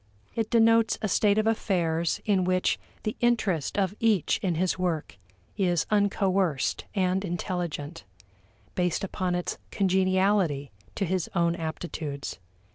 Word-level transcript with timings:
It 0.33 0.49
denotes 0.49 0.97
a 1.03 1.07
state 1.07 1.37
of 1.37 1.45
affairs 1.45 2.21
in 2.25 2.43
which 2.43 2.79
the 3.03 3.15
interest 3.19 3.77
of 3.77 3.93
each 3.99 4.39
in 4.39 4.55
his 4.55 4.79
work 4.79 5.19
is 5.57 5.85
uncoerced 5.91 6.85
and 6.95 7.23
intelligent: 7.23 8.03
based 8.73 9.03
upon 9.03 9.35
its 9.35 9.59
congeniality 9.69 10.71
to 10.95 11.05
his 11.05 11.29
own 11.35 11.55
aptitudes. 11.55 12.39